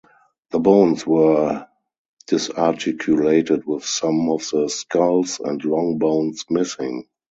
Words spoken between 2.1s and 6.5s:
disarticulated with some of the skulls and long bones